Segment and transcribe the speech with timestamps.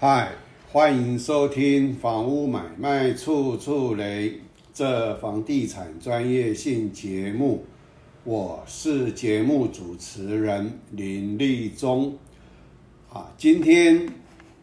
[0.00, 0.30] 嗨，
[0.70, 4.30] 欢迎收听《房屋买卖处处雷》
[4.72, 7.64] 这房地产专业性节目，
[8.22, 12.16] 我是节目主持人林立忠。
[13.12, 14.06] 啊，今天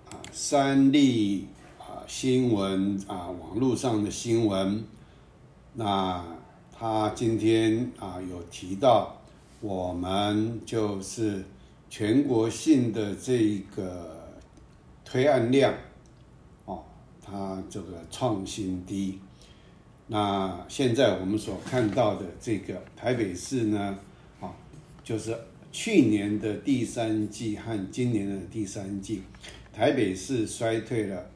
[0.10, 1.48] 啊，三立
[1.80, 4.86] 啊新闻啊网络上的新闻，
[5.74, 6.24] 那
[6.72, 9.18] 他今天啊有提到，
[9.60, 11.44] 我们就是
[11.90, 14.15] 全国性的这个。
[15.06, 15.72] 推案量，
[16.66, 16.84] 哦，
[17.22, 19.20] 它这个创新低。
[20.08, 24.00] 那现在我们所看到的这个台北市呢，
[24.42, 24.52] 啊，
[25.04, 25.38] 就是
[25.72, 29.22] 去年的第三季和今年的第三季，
[29.72, 31.30] 台北市衰退了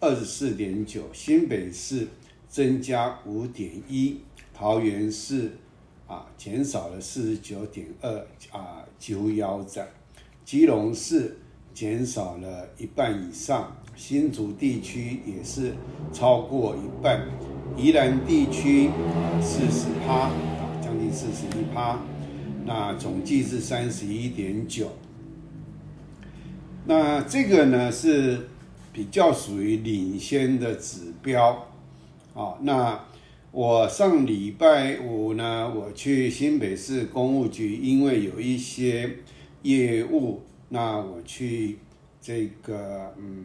[0.00, 2.08] 二十四点九，新北市
[2.48, 4.18] 增加五点一，
[4.52, 5.52] 桃园市
[6.08, 9.88] 啊减少了四十九点二，啊几乎腰斩，
[10.44, 11.38] 基隆市。
[11.74, 15.72] 减少了一半以上，新竹地区也是
[16.12, 17.26] 超过一半，
[17.76, 20.32] 宜兰地区啊四十趴啊，
[20.82, 21.98] 将近四十一趴，
[22.66, 24.88] 那总计是三十一点九。
[26.84, 28.48] 那这个呢是
[28.92, 31.68] 比较属于领先的指标
[32.34, 32.58] 啊。
[32.60, 33.00] 那
[33.50, 39.18] 我上礼拜五呢，我去新北市公务局，因为有一些
[39.62, 40.42] 业务。
[40.74, 41.78] 那我去
[42.18, 43.44] 这个嗯，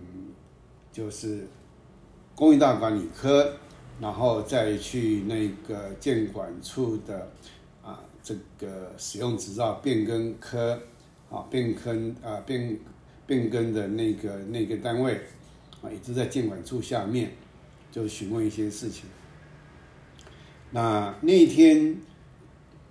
[0.93, 1.45] 就是
[2.33, 3.53] 公益大管理科，
[3.99, 7.29] 然后再去那个建管处的
[7.83, 10.81] 啊这个使用执照变更科
[11.29, 12.79] 啊变更啊变
[13.25, 15.19] 变更的那个那个单位
[15.81, 17.33] 啊，一直在建管处下面，
[17.91, 19.03] 就询问一些事情。
[20.71, 21.97] 那那天。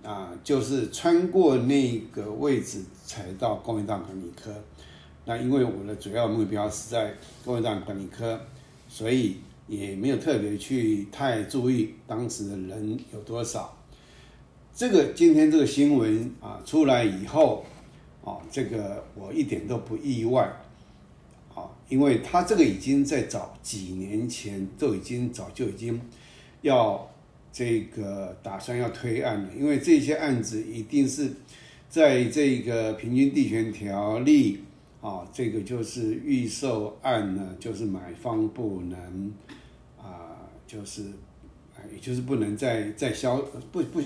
[0.03, 4.51] 啊，就是穿过那个位置才到工业大管理科。
[5.25, 8.39] 那因为我的主要目标是在工业大管理科，
[8.87, 9.37] 所以
[9.67, 13.77] 也没有特别去太注意当时的人有多少。
[14.73, 17.65] 这个今天这个新闻啊出来以后，
[18.23, 20.49] 啊，这个我一点都不意外，
[21.53, 25.99] 啊，因为他这个已经在早几年前都已经早就已经
[26.61, 27.09] 要。
[27.57, 31.27] 这个打算要推案的，因为这些案子一定是
[31.89, 34.59] 在这个平均地权条例
[35.01, 39.33] 啊，这个就是预售案呢，就是买方不能
[39.97, 41.01] 啊，就是
[41.91, 43.37] 也就是不能再再销
[43.71, 43.99] 不不，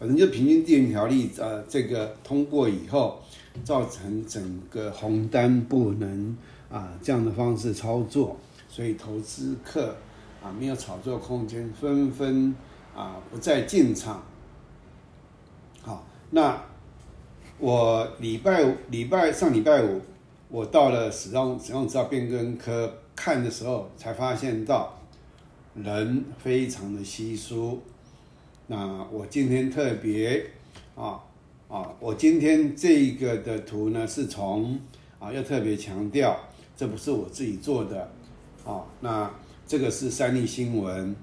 [0.00, 3.20] 反正就平均地权条例呃，这个通过以后，
[3.62, 6.36] 造成整个红单不能
[6.68, 8.36] 啊这样的方式操作，
[8.68, 9.94] 所以投资客
[10.42, 12.52] 啊没有炒作空间，纷纷。
[12.98, 14.20] 啊，不再进场。
[15.82, 16.60] 好，那
[17.60, 20.00] 我礼拜礼拜上礼拜五，
[20.48, 24.98] 我到了使用使用执照变更科看的时候，才发现到
[25.76, 27.80] 人非常的稀疏。
[28.66, 30.50] 那我今天特别
[30.96, 31.22] 啊
[31.68, 34.76] 啊，我今天这个的图呢，是从
[35.20, 36.36] 啊要特别强调，
[36.76, 38.10] 这不是我自己做的
[38.66, 38.82] 啊。
[38.98, 39.30] 那
[39.68, 41.14] 这个是三立新闻，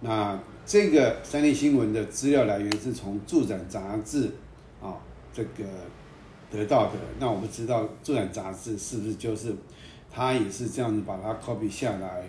[0.00, 0.40] 那。
[0.66, 4.30] 这个三立新闻的资料来源是从《助展》杂志
[4.82, 4.96] 啊
[5.32, 5.64] 这个
[6.50, 6.92] 得到的。
[7.18, 9.54] 那我不知道《助展》杂志是不是就是
[10.10, 12.22] 他也是这样子把它 copy 下来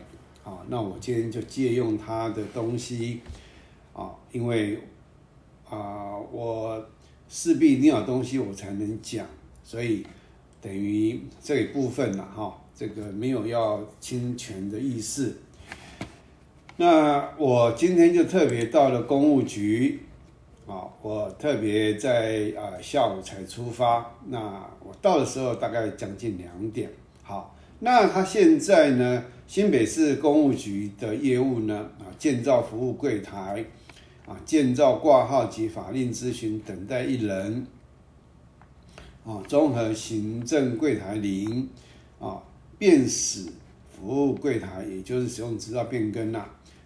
[0.43, 0.59] 啊？
[0.67, 3.21] 那我今天就借用他的东西
[3.93, 4.79] 啊，因为
[5.69, 6.85] 啊我
[7.29, 9.25] 势必一定要东西我才能讲，
[9.63, 10.05] 所以
[10.61, 15.37] 等于这一部分呢哈，这个没有要侵权的意思。
[16.77, 20.01] 那我今天就特别到了公务局，
[20.67, 24.13] 啊，我特别在啊下午才出发。
[24.27, 24.39] 那
[24.83, 26.89] 我到的时候大概将近两点。
[27.23, 33.63] 好，那他现在呢，新北市公务局的业务呢，啊，建造服务柜台，
[34.27, 37.65] 啊，建造挂号及法令咨询等待一人，
[39.25, 41.69] 啊，综合行政柜台零，
[42.19, 42.43] 啊，
[42.77, 43.45] 辨识
[43.89, 46.45] 服务柜台，也就是使用执照变更呐。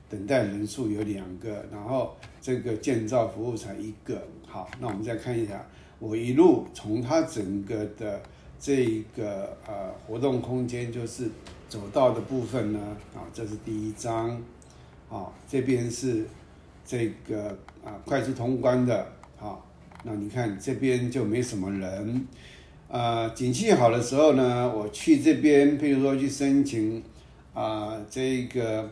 [0.09, 4.19] 等待人数有两个，然后这个建造服务才一个。
[4.47, 5.63] 好，那我们再看一下，
[5.99, 8.19] 我一路从它整个的
[8.59, 11.29] 这一个呃活动空间，就是
[11.67, 12.79] 走道的部分呢，
[13.13, 14.31] 啊，这是第一张，
[15.07, 16.25] 啊，这边是
[16.83, 17.55] 这个
[17.85, 19.07] 啊快速通关的，
[19.37, 19.63] 好，
[20.03, 22.27] 那你看这边就没什么人，
[22.89, 27.03] 啊，景气好的时候呢，我去这边，譬如说去申请
[27.53, 28.89] 啊这个。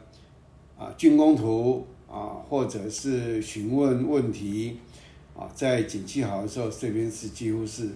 [0.77, 4.77] 啊，竣工图啊，或者是询问问题
[5.35, 7.89] 啊，在景气好的时候，这边是几乎是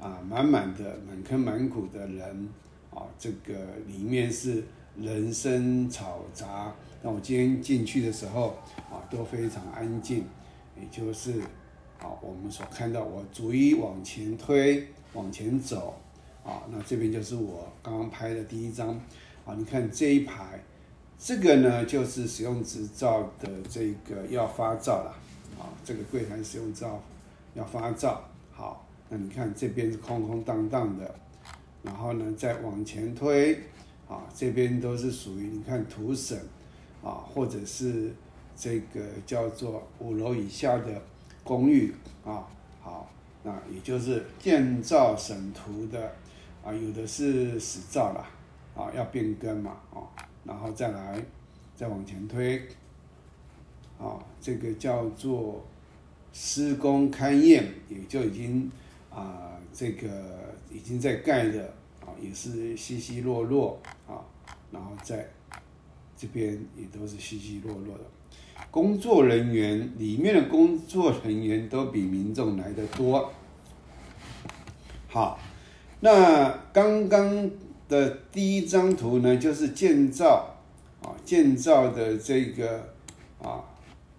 [0.00, 2.48] 啊满满的满坑满谷的人
[2.90, 3.54] 啊，这个
[3.86, 4.62] 里面是
[4.96, 6.02] 人声嘈
[6.32, 6.72] 杂。
[7.02, 8.56] 那我今天进去的时候
[8.90, 10.24] 啊，都非常安静，
[10.76, 11.40] 也就是
[12.00, 15.94] 啊，我们所看到，我逐一往前推，往前走，
[16.44, 18.88] 啊，那这边就是我刚刚拍的第一张，
[19.44, 20.60] 啊，你看这一排，
[21.18, 25.14] 这个呢就是使用执照的这个要发照了，
[25.58, 27.02] 啊，这个柜台使用照
[27.54, 28.22] 要发照，
[28.52, 31.14] 好，那你看这边是空空荡荡的，
[31.82, 33.54] 然后呢再往前推，
[34.08, 36.38] 啊，这边都是属于你看图审。
[37.00, 38.12] 啊，或者是
[38.56, 41.00] 这个叫做五楼以下的
[41.44, 41.94] 公寓
[42.24, 42.44] 啊，
[42.82, 43.08] 好，
[43.44, 46.12] 那也就是建造审图的
[46.64, 48.28] 啊，有的是死照啦，
[48.74, 50.10] 啊，要变更嘛，啊，
[50.48, 51.22] 然后再来
[51.76, 52.58] 再往前推，
[54.00, 55.64] 啊，这个叫做
[56.32, 58.68] 施工勘验，也就已经
[59.10, 60.08] 啊，这个
[60.72, 61.62] 已经在盖的
[62.00, 63.78] 啊，也是稀稀落落
[64.08, 64.18] 啊，
[64.72, 65.28] 然后在。
[66.20, 68.02] 这边也都是稀稀落落的，
[68.72, 73.32] 工作人员里面的工作人员都比民众来的多。
[75.06, 75.38] 好，
[76.00, 77.48] 那刚刚
[77.88, 80.54] 的第一张图呢，就是建造
[81.02, 82.92] 啊，建造的这个
[83.42, 83.64] 啊，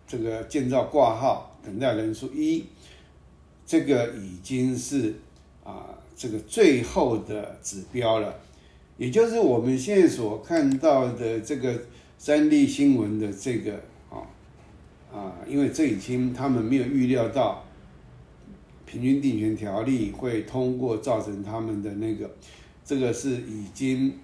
[0.07, 2.65] 这个建造挂号等待人数一，
[3.65, 5.13] 这个已经是
[5.63, 8.33] 啊，这个最后的指标了。
[8.97, 11.79] 也就是我们现在所看到的这个
[12.17, 13.73] 三立新闻的这个
[14.09, 14.27] 啊
[15.13, 17.63] 啊，因为这已经他们没有预料到
[18.85, 22.29] 平均地权条例会通过，造成他们的那个
[22.89, 24.17] 这个是已经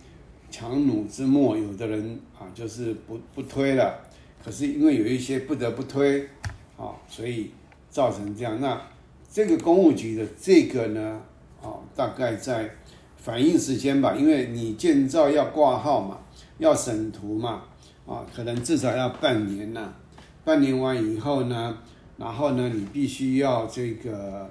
[0.50, 3.96] 强弩之末，有的人啊就是不不推了，
[4.44, 6.28] 可是因为有一些不得不推
[6.76, 7.52] 啊，所以
[7.92, 8.60] 造成这样。
[8.60, 8.82] 那
[9.32, 11.22] 这个公务局的这个呢
[11.62, 12.68] 啊，大概在。
[13.18, 16.20] 反应时间吧，因为你建造要挂号嘛，
[16.60, 17.64] 要审图嘛，
[18.06, 19.92] 啊，可能至少要半年呐。
[20.44, 21.76] 半年完以后呢，
[22.18, 24.48] 然后呢，你必须要这个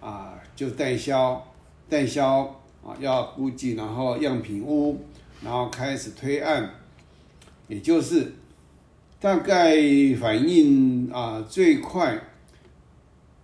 [0.00, 1.46] 啊，就代销，
[1.86, 5.00] 代销啊，要估计，然后样品屋，
[5.42, 6.70] 然后开始推案，
[7.68, 8.32] 也就是
[9.18, 9.74] 大概
[10.20, 12.20] 反应啊最快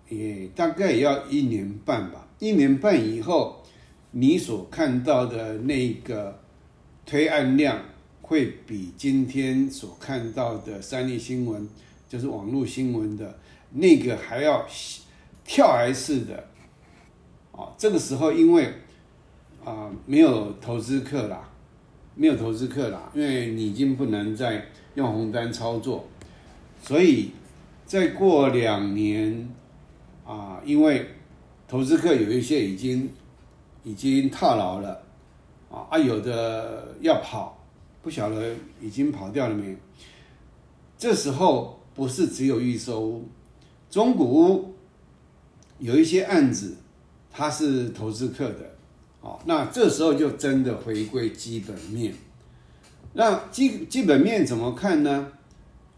[0.09, 3.57] 也大概也要一年半吧，一年半以后。
[4.13, 6.41] 你所看到的那个
[7.07, 7.81] 推案量，
[8.21, 11.69] 会比今天所看到的三立新闻，
[12.09, 13.39] 就是网络新闻的
[13.71, 14.67] 那个还要
[15.45, 16.45] 跳崖式的，
[17.53, 18.73] 啊，这个时候因为
[19.65, 21.49] 啊没有投资客啦，
[22.15, 26.05] 没有投资客啦，因为你已经不能再用红单操作，
[26.83, 27.31] 所以
[27.87, 29.49] 再过两年
[30.25, 31.07] 啊，因为
[31.67, 33.11] 投资客有一些已经。
[33.83, 35.03] 已经套牢了，
[35.71, 37.59] 啊啊，有的要跑，
[38.03, 39.75] 不晓得已经跑掉了没？
[40.99, 43.27] 这时候不是只有预售屋，
[43.89, 44.75] 中古屋
[45.79, 46.77] 有一些案子，
[47.31, 48.77] 它是投资客的，
[49.21, 52.15] 哦，那这时候就真的回归基本面。
[53.13, 55.33] 那基基本面怎么看呢？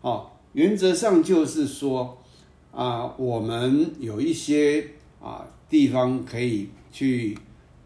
[0.00, 2.18] 哦，原则上就是说，
[2.72, 4.88] 啊，我们有一些
[5.20, 7.36] 啊地方可以去。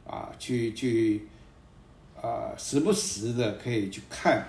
[0.08, 1.26] 啊，去去，
[2.22, 4.46] 啊，时不时的可以去看。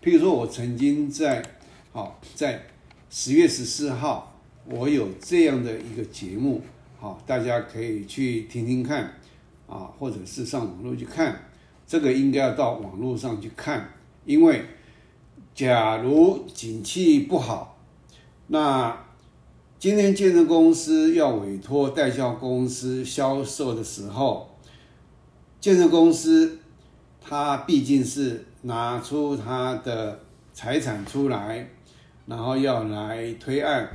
[0.00, 1.42] 譬如说，我曾经在，
[1.90, 2.64] 好，在
[3.10, 6.62] 十月十四号，我有这样的一个节目，
[7.00, 9.12] 好，大家可以去听听看，
[9.70, 11.40] 啊，或者是上网络去看。
[11.86, 13.88] 这个应该要到网络上去看，
[14.26, 14.64] 因为
[15.54, 17.78] 假如景气不好，
[18.48, 19.06] 那
[19.78, 24.48] 今天建设公司要委托代销公司销售的时候。
[25.60, 26.58] 建设公司，
[27.20, 30.18] 它毕竟是拿出它的
[30.54, 31.68] 财产出来，
[32.24, 33.86] 然后要来推案，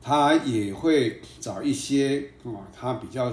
[0.00, 3.32] 他也会找一些啊，他比较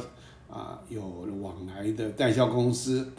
[0.55, 1.01] 啊有
[1.41, 3.11] 往来的代销公司。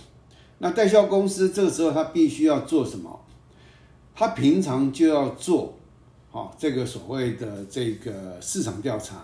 [0.58, 3.20] 那代销公司这个时候他必须要做什么？
[4.14, 5.74] 他平常就要做
[6.32, 9.16] 啊这个所谓的这个市场调查。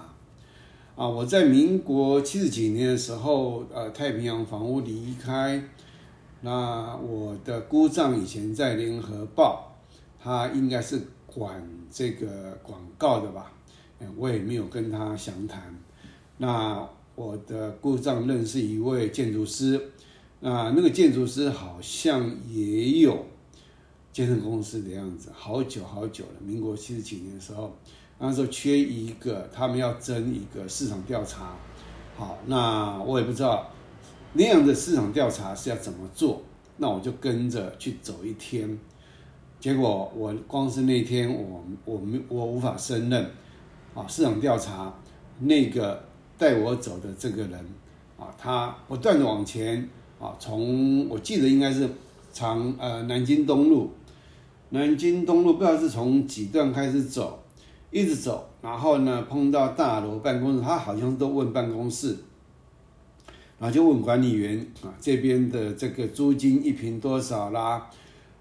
[0.94, 5.64] 啊，我在民国七十几年的时候，呃，太平洋房屋离开，
[6.42, 9.72] 那我的姑丈以前在联合报，
[10.22, 13.50] 他应该是管这个广告的吧，
[14.18, 15.74] 我也没有跟他详谈。
[16.36, 19.90] 那我的姑丈认识一位建筑师，
[20.40, 23.26] 那那个建筑师好像也有
[24.12, 27.76] 建设公司的样子，好久好久了，民国七十几年的时候。
[28.24, 31.56] 那时候缺一个，他们要争一个市场调查，
[32.16, 33.68] 好，那我也不知道
[34.34, 36.40] 那样的市场调查是要怎么做？
[36.76, 38.78] 那我就跟着去走一天。
[39.58, 43.28] 结果我光是那天，我我没我无法胜任
[43.92, 44.06] 啊！
[44.06, 44.94] 市场调查
[45.40, 46.04] 那个
[46.42, 47.52] 带我走的这个人
[48.18, 51.88] 啊，他不断的往前啊，从我记得应该是
[52.32, 53.92] 长呃南京东路，
[54.70, 57.40] 南京东路不知道是从几段开始走，
[57.92, 62.16] 一直走，然后呢碰到大楼办公室，他好像都问办公室，
[63.60, 67.88] 然后就问管理员啊这边的这个租金一平多少啦。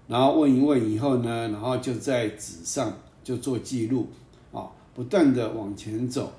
[0.08, 2.92] 然后问一问以后呢，然后就在纸上
[3.22, 4.08] 就做记录，
[4.52, 6.32] 啊，不断的往前走，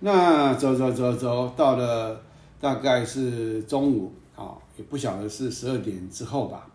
[0.00, 2.20] 那走走走走到了
[2.60, 6.70] 大概是中午，啊，也不晓得是十二点之后吧，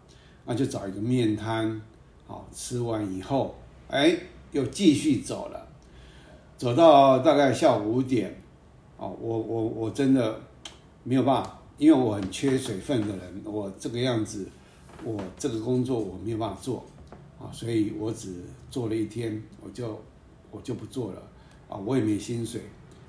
[0.45, 1.81] 那就找一个面摊，
[2.27, 3.55] 好吃完以后，
[3.87, 4.15] 哎，
[4.51, 5.67] 又继续走了，
[6.57, 8.35] 走到大概下午五点，
[8.97, 10.39] 哦，我我我真的
[11.03, 14.47] 没有办法，因为我很缺水分的人，我这个样子。
[15.03, 16.85] 我这个工作我没有办法做，
[17.39, 18.35] 啊，所以我只
[18.69, 19.99] 做了一天，我就
[20.51, 21.23] 我就不做了，
[21.67, 22.61] 啊，我也没薪水，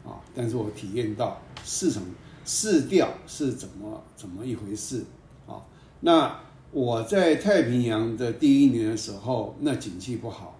[0.05, 2.03] 啊，但是我体验到市场
[2.45, 5.05] 市调是怎么怎么一回事，
[5.47, 5.63] 啊，
[6.01, 6.41] 那
[6.71, 10.57] 我在太平洋的第一年的时候，那景气不好，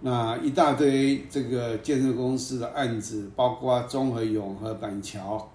[0.00, 5.50] 那一大堆这个建设公司的案子，包括中和永和板桥，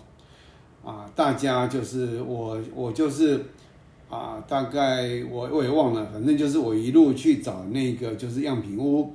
[0.84, 3.46] 啊，大家就是我我就是。
[4.08, 9.12] 啊，大概我我也忘了，反正就是我一路去找那个就是样品屋，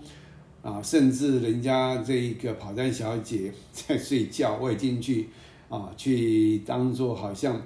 [0.62, 5.28] 啊，甚至人家这一个跑单小姐 在睡觉，我也进去
[5.68, 7.60] 啊，去当做好像，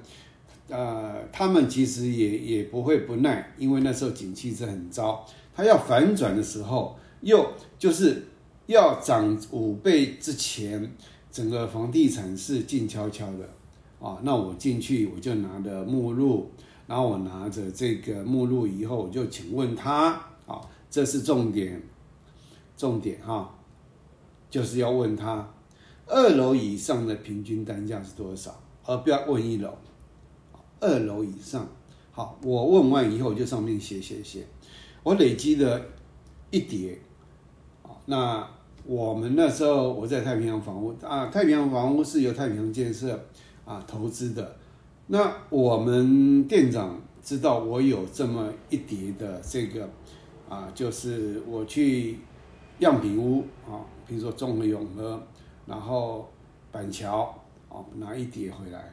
[0.69, 8.27] 呃，他们其实也也不会不耐，因为那时候景气是很糟，它要反转的时候，又就是
[8.67, 10.93] 要涨五倍之前，
[11.33, 13.49] 整个房地产是静悄悄的，
[14.01, 16.51] 啊，那我进去我就拿着目录。
[16.87, 20.11] 然后我拿着这个目录以后，我就请问他，
[20.47, 20.61] 啊，
[20.91, 21.81] 这是重点，
[22.76, 23.54] 重点哈，
[24.50, 25.49] 就是要问他，
[26.07, 29.76] 二楼以上的平均单价是多少，而不要问一楼，
[30.81, 31.66] 二楼以上，
[32.11, 34.47] 好，我问完以后就上面写写写，
[35.02, 35.81] 我累积的
[36.50, 36.99] 一叠，
[38.07, 38.47] 那
[38.85, 43.19] 我们那时候我在太平洋房屋啊，太平洋房屋是由太平洋建设
[43.64, 44.57] 啊投资的。
[45.07, 49.88] 那我们店长知道我有这么一叠的这个
[50.49, 52.19] 啊，就是我去
[52.78, 55.23] 样品屋啊，比如说中和永和，
[55.66, 56.28] 然后
[56.73, 57.35] 板桥
[57.69, 58.93] 啊拿一叠回来，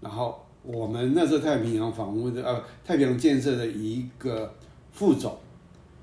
[0.00, 4.52] 然后我们那时候太平洋房屋的呃太平洋建设的一个
[4.92, 5.36] 副总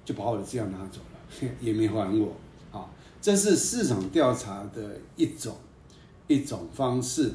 [0.05, 2.31] 就把我的资料拿走了， 也没还我
[2.71, 2.89] 啊，
[3.21, 5.55] 这是市场调查的一种
[6.27, 7.31] 一种方式。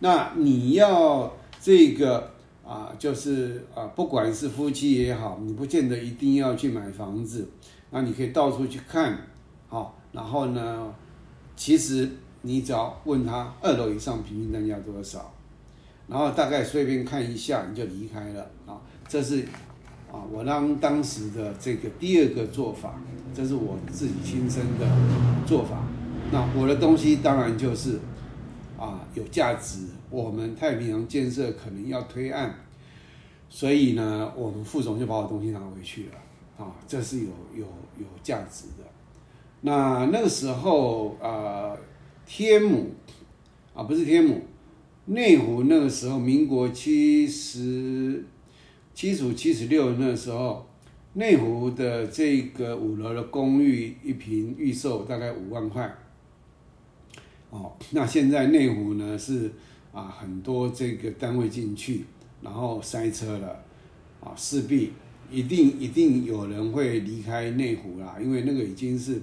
[0.00, 2.30] 那你要这个
[2.64, 7.48] 啊，就是啊，不管是夫妻也好，你不见得一定要去买房子，
[7.92, 9.16] 那你可以到处去看，
[9.68, 10.92] 好，然后呢，
[11.54, 15.32] 其实你只要问他二楼以上平均单价多少，
[16.08, 19.42] 然后大概随便看一下你就离开了啊，这是
[20.10, 23.00] 啊，我当当时的这个第二个做法，
[23.32, 24.86] 这是我自己亲身的
[25.46, 25.84] 做法，
[26.32, 28.00] 那我的东西当然就是。
[28.78, 29.86] 啊，有价值。
[30.10, 32.52] 我们太平洋建设可能要推案，
[33.48, 36.14] 所以呢，我们副总就把我东西拿回去了。
[36.56, 37.64] 啊，这是有有
[37.98, 38.84] 有价值的。
[39.62, 41.76] 那那个时候啊，
[42.26, 42.90] 天母
[43.74, 44.42] 啊，不是天母，
[45.06, 48.24] 内湖那个时候，民国七十
[48.92, 50.66] 七十五、七十六那时候，
[51.14, 55.92] 内湖的这个五楼的公寓一平预售大概五万块。
[57.50, 59.52] 哦，那现在内湖呢是
[59.92, 62.04] 啊很多这个单位进去，
[62.40, 63.64] 然后塞车了，
[64.20, 64.92] 啊势必
[65.32, 69.22] 一定一定有人会离开内湖啦，因为那个已经是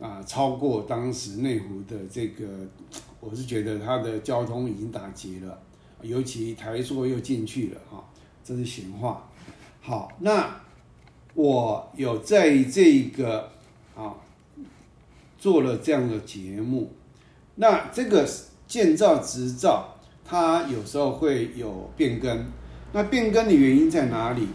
[0.00, 2.46] 啊超过当时内湖的这个，
[3.20, 5.58] 我是觉得它的交通已经打结了，
[6.02, 8.04] 尤其台塑又进去了啊，
[8.44, 9.28] 这是闲话。
[9.80, 10.60] 好，那
[11.34, 13.50] 我有在这个
[13.96, 14.14] 啊
[15.38, 16.92] 做了这样的节目。
[17.56, 18.26] 那这个
[18.66, 22.44] 建造执照，它有时候会有变更。
[22.94, 24.48] 那变更的原因在哪里？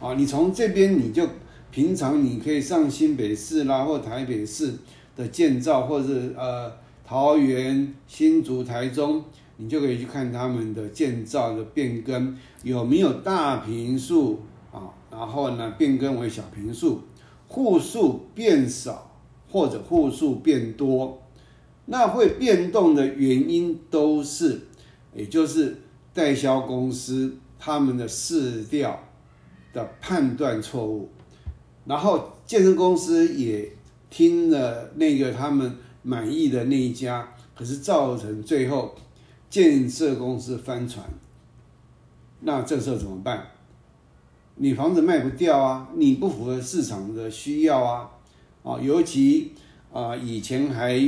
[0.00, 1.28] 啊，你从这边你就
[1.70, 4.72] 平常你可以上新北市啦，或台北市
[5.14, 6.72] 的建造，或者呃
[7.06, 9.22] 桃园、新竹、台中，
[9.58, 14.40] 你就可以去看他们的建造的变更有没有大平数
[14.72, 17.02] 啊，然后呢变更为小平数，
[17.46, 19.10] 户数变少
[19.50, 21.20] 或者户数变多。
[21.86, 24.62] 那会变动的原因都是，
[25.14, 25.76] 也就是
[26.14, 28.98] 代销公司他们的市调
[29.72, 31.08] 的判断错误，
[31.84, 33.70] 然后建设公司也
[34.08, 38.94] 听了那个他们满意的那一家，可是造成最后
[39.48, 41.04] 建设公司翻船，
[42.40, 43.46] 那这时候怎么办？
[44.56, 48.10] 你房子卖不掉啊，你不符合市场的需要啊，
[48.62, 49.52] 啊，尤其
[49.92, 51.00] 啊以前还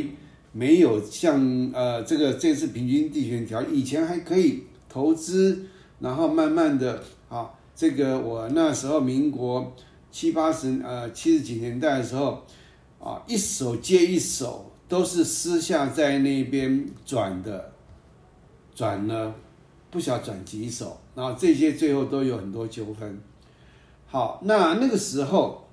[0.53, 5.67] 没有像呃这个这次平均地权条，以前还可以投资，
[6.01, 9.75] 然后慢慢的啊，这个我那时候民国
[10.11, 12.45] 七八十呃七十几年代的时候
[13.01, 17.73] 啊，一手接一手都是私下在那边转的，
[18.75, 19.35] 转了
[19.91, 23.19] 不晓转几手，然后这些最后都有很多纠纷。
[24.07, 25.67] 好，那那个时候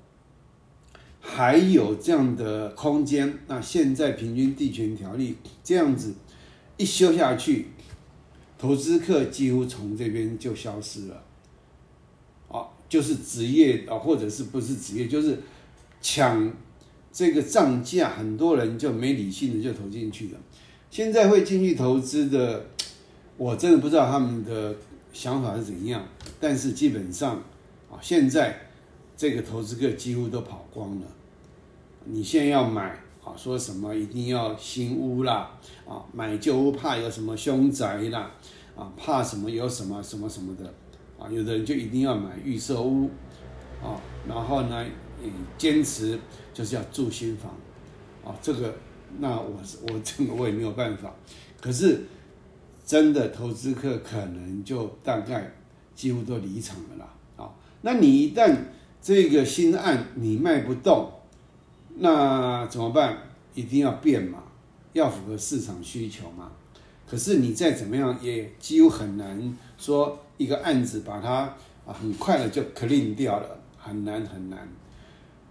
[1.20, 3.40] 还有这样的空间。
[3.48, 6.16] 那现在平均地权条例这样子
[6.78, 7.68] 一修下去，
[8.58, 11.24] 投资客几乎从这边就消失了。
[12.50, 15.40] 啊，就是职业啊，或者是不是职业，就是
[16.02, 16.52] 抢
[17.12, 20.40] 这个涨价，很多人就没理性的就投进去了。
[20.92, 22.66] 现在会进去投资的，
[23.38, 24.76] 我真的不知道他们的
[25.14, 26.04] 想法是怎样，
[26.40, 27.42] 但是基本上。
[27.92, 28.56] 啊，现在
[29.18, 31.08] 这个投资客几乎都跑光了。
[32.06, 32.92] 你现在要买
[33.24, 35.50] 啊，说什么一定要新屋啦，
[35.88, 38.30] 啊，买旧屋怕有什么凶宅啦，
[38.76, 40.72] 啊，怕什么有什么什么什么的，
[41.20, 43.10] 啊，有的人就一定要买预售屋，
[43.84, 44.86] 啊，然后呢，
[45.22, 46.18] 嗯，坚持
[46.54, 47.52] 就是要住新房，
[48.24, 48.74] 啊，这个
[49.20, 51.14] 那我我这个我也没有办法。
[51.60, 52.06] 可是
[52.86, 55.52] 真的投资客可能就大概
[55.94, 57.14] 几乎都离场了啦。
[57.36, 58.56] 啊那你一旦
[59.02, 61.12] 这个新案你卖不动，
[61.98, 63.18] 那怎么办？
[63.56, 64.44] 一定要变嘛，
[64.94, 66.52] 要符合市场需求嘛。
[67.10, 71.56] 可是你再怎么样也几乎很难说一个案子把它
[71.88, 74.68] 啊很快的就 clean 掉了，很难很难。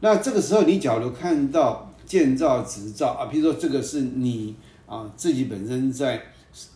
[0.01, 4.55] 那这个时候你假如看到建造执照啊，比如说这个是你
[4.87, 6.23] 啊自己本身在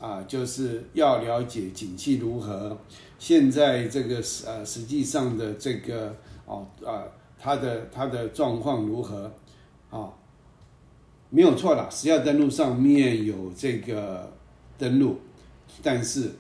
[0.01, 2.77] 啊就是要了解景气如何。
[3.19, 7.05] 现在这个实呃实际上的这个哦啊，
[7.39, 9.31] 它的它的状况如何
[9.91, 10.09] 啊？
[11.31, 14.31] 没有错啦，实价登录上面有这个
[14.77, 15.19] 登录，
[15.83, 16.33] 但是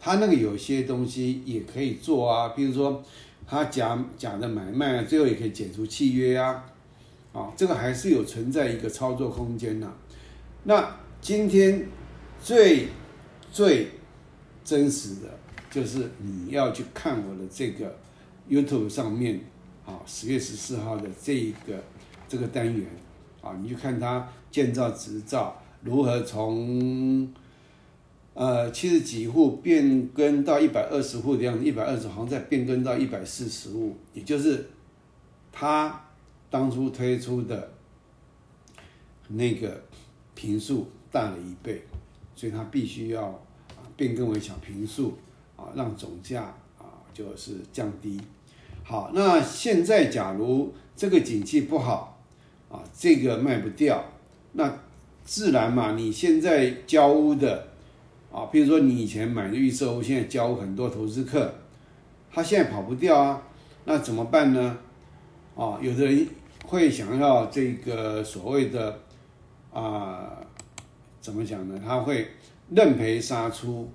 [0.00, 3.02] 它那个有些东西也可以做啊，比如说
[3.46, 6.64] 它假假的买卖，最后也可以解除契约啊，
[7.32, 9.92] 啊，这个还是有存在一个操作空间的。
[10.64, 11.86] 那今天
[12.42, 12.88] 最
[13.52, 13.88] 最
[14.64, 15.38] 真实的。
[15.70, 17.94] 就是你要去看我的这个
[18.48, 19.38] YouTube 上面
[19.84, 21.84] 啊，十月十四号的这一个
[22.26, 22.86] 这个单元
[23.42, 27.30] 啊，你去看它建造执照如何从
[28.38, 34.64] 呃七十几户变更到一百二十户的样子，一百二十好像再变更到一百四十户，也就是
[35.50, 36.04] 他
[36.48, 37.72] 当初推出的
[39.26, 39.82] 那个
[40.36, 41.82] 平数大了一倍，
[42.36, 45.18] 所以他必须要啊变更为小平数。
[45.58, 46.42] 啊，让总价
[46.78, 48.16] 啊就是降低。
[48.84, 52.22] 好，那现在假如这个景气不好
[52.70, 54.04] 啊，这个卖不掉，
[54.52, 54.72] 那
[55.24, 57.66] 自然嘛，你现在交屋的
[58.38, 61.52] 啊，比如说你以前买的预售屋，现在交很多投资客，
[62.30, 63.42] 他现在跑不掉啊，
[63.84, 64.78] 那怎么办呢？
[65.56, 66.24] 啊，有的人
[66.64, 68.96] 会想要这个所谓的
[69.72, 70.30] 啊，
[71.20, 71.80] 怎么讲呢？
[71.84, 72.28] 他会
[72.70, 73.90] 认赔杀出。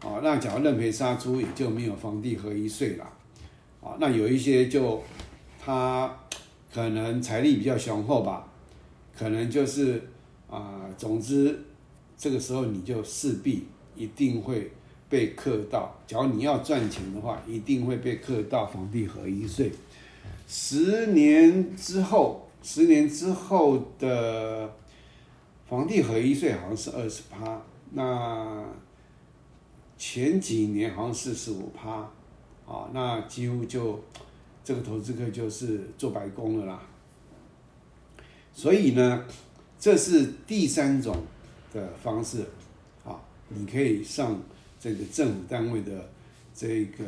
[0.00, 3.04] 啊，那假如认赔杀出，也就没有房地合一税了。
[3.80, 5.00] 啊，那有一些就
[5.64, 6.12] 他
[6.74, 8.44] 可能财力比较雄厚吧，
[9.16, 10.02] 可能就是
[10.50, 11.58] 啊，总之
[12.16, 14.70] 这个时候你就势必一定会
[15.08, 15.94] 被克到。
[16.06, 19.72] 假如你要赚钱的话，一定会被克到房地合一税。
[20.46, 24.72] 十年之后，十年之后的
[25.68, 28.64] 房地合一税好像是二十趴，那。
[29.98, 31.90] 前几年好像四十五趴，
[32.66, 33.98] 啊，那几乎就
[34.62, 36.82] 这个投资客就是做白工了啦。
[38.52, 39.24] 所以呢，
[39.78, 41.16] 这是第三种
[41.76, 42.44] 的方式，
[43.04, 44.40] 啊，你可以上
[44.80, 46.08] 这个政府单位的
[46.54, 47.04] 这个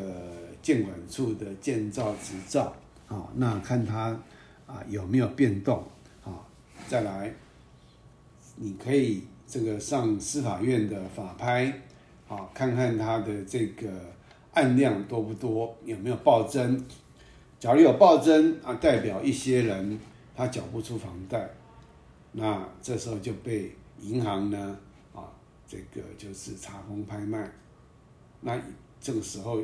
[0.60, 2.76] 建管处的建造执照，
[3.08, 4.10] 啊，那看它
[4.66, 5.82] 啊有没有变动，
[6.22, 6.44] 啊，
[6.86, 7.34] 再来，
[8.56, 11.82] 你可以这个上司法院的法拍。
[12.28, 13.88] 啊，看看它的这个
[14.52, 16.84] 案量多不多，有没有暴增？
[17.58, 19.98] 假如有暴增啊，代表一些人
[20.36, 21.48] 他缴不出房贷，
[22.32, 24.78] 那这时候就被银行呢
[25.14, 25.28] 啊，
[25.66, 27.50] 这个就是查封拍卖
[28.40, 28.60] 那
[29.00, 29.58] 这个时候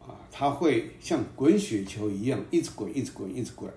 [0.00, 3.70] 啊，它会像滚雪球一样，一直滚，一直滚，一直滚。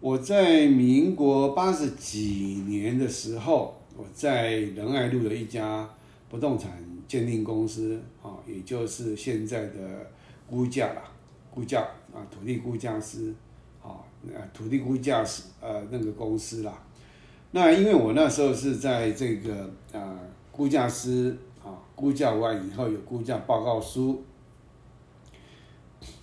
[0.00, 5.88] 我在民国八十几年的时候，我在仁爱路的一家
[6.28, 10.10] 不动产鉴定公司啊，也就是现在的
[10.46, 11.02] 估价啦，
[11.50, 13.32] 估价啊，土地估价师
[13.80, 14.02] 啊，
[14.34, 16.82] 呃，土地估价师呃那个公司啦。
[17.52, 20.18] 那因为我那时候是在这个啊
[20.50, 24.24] 估价师啊估价完以后有估价报告书。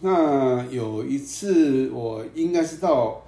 [0.02, 3.24] 那有一次我应该是到。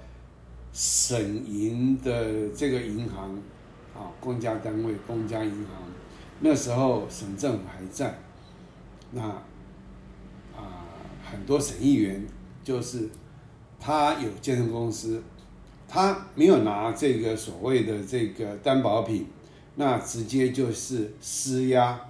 [0.74, 1.14] 省
[1.46, 3.30] 银的这个银行，
[3.94, 5.66] 啊，公家单位、公家银行，
[6.40, 8.18] 那时候省政府还在，
[9.10, 9.20] 那
[10.56, 10.88] 啊，
[11.22, 12.26] 很多省议员
[12.64, 13.06] 就是
[13.78, 15.22] 他有建设公司，
[15.92, 19.26] 他没有拿这个所谓的这个担保品，
[19.74, 22.00] 那直接就是施压，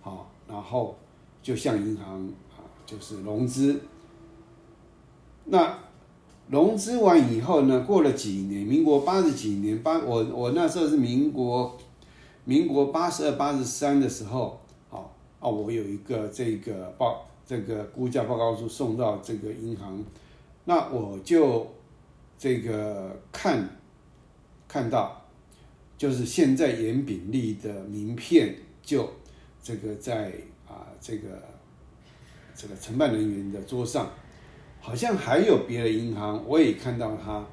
[0.00, 0.98] 好，然后
[1.40, 3.80] 就向银行啊，就是融资，
[5.44, 5.78] 那。
[6.50, 11.76] 融资完以后呢，过了几年，民国八十几年八，我我那时候是民国，
[12.46, 20.02] 民国八十二、八十三的时候，好啊，我有一个这个报这个估价报告书送到这个银行，
[20.64, 21.66] 那我就
[22.38, 23.68] 这个看
[24.68, 25.24] 看到，
[25.98, 29.12] 就是现在严炳利的名片就
[29.62, 30.32] 这个在
[30.66, 31.42] 啊这个
[32.54, 34.10] 这个承办人员的桌上。
[34.80, 37.44] 好像还有别的银行，我也看到它，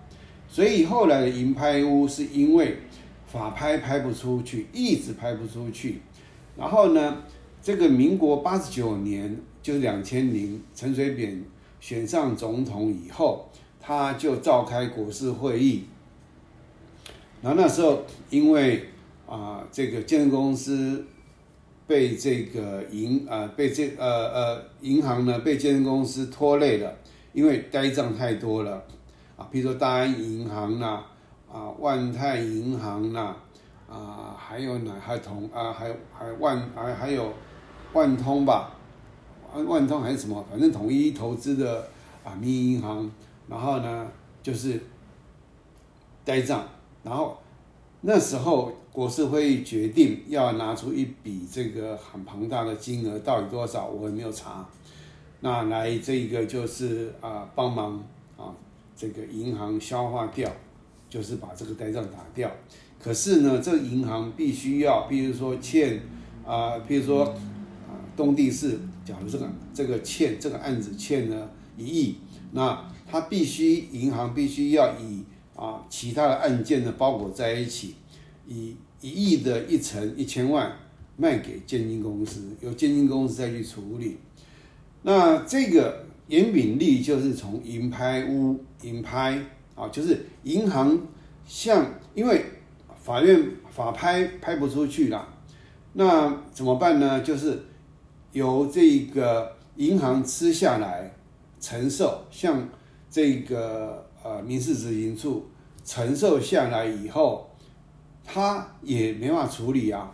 [0.48, 2.78] 所以后来的银拍屋是因为
[3.26, 6.02] 法拍拍不出去，一直拍不出去。
[6.56, 7.24] 然后呢，
[7.64, 11.44] 这个民国八十九年，就是两千年，陈水扁
[11.80, 13.50] 选上总统以后，
[13.86, 15.84] 他就召开国事会议。
[17.42, 18.90] 然后那时候因为
[19.28, 21.06] 啊，这个建设公司
[21.86, 26.92] 被这个银啊被这呃呃银行呢被建设公司拖累了。
[27.34, 28.82] 因为呆账太多了，
[29.36, 31.04] 啊，比如说大安银行呐，
[31.52, 33.36] 啊，万泰银行呐，
[33.90, 37.34] 啊，还有哪还同啊，还还万还还有
[37.92, 38.72] 万通吧，
[39.54, 41.86] 万万通还是什么，反正统一投资的
[42.24, 43.12] 啊，民营银行，
[43.48, 44.80] 然后呢就是
[46.24, 46.68] 呆账，
[47.04, 47.38] 然后
[48.02, 54.68] 那时候国事会议决定要拿出一笔这个很庞大的金额，到底多少我也没有查。
[55.42, 58.04] 那来这个就是啊，帮忙
[58.38, 58.56] 啊，
[58.96, 60.52] 这个银行消化掉，
[61.10, 62.50] 就是把这个呆账打掉。
[62.98, 66.02] 可是呢，这个银行必须要，比如说欠
[66.46, 72.18] 啊，比如说啊，东地市，假如这个这个欠这个案子欠了一亿，
[72.56, 75.24] 那他必须银行必须要以
[75.58, 77.96] 啊其他的案件呢包裹在一起，
[78.48, 80.72] 以一亿的一层一千万
[81.18, 84.18] 卖给建金公司，由建金公司再去处理。
[85.04, 89.38] 那这个严炳利就是从银拍屋银拍
[89.76, 90.98] 啊，就是银行
[91.46, 92.46] 向，因为
[93.04, 95.28] 法院法拍拍不出去了，
[95.94, 97.20] 那怎么办呢？
[97.20, 97.66] 就是
[98.32, 101.12] 由这个银行吃下来
[101.66, 102.70] 承受，向
[103.10, 105.48] 这个呃民事执行处
[105.84, 107.50] 承受下来以后，
[108.24, 110.12] 他也没法处理啊，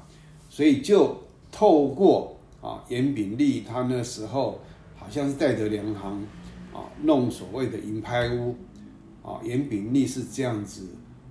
[0.49, 1.17] 所以就
[1.51, 4.59] 透过啊严炳利他那时候。
[5.03, 6.11] 好像是戴德梁行
[6.71, 8.55] 啊，弄所谓的银拍屋
[9.23, 10.87] 啊，严炳利是这样子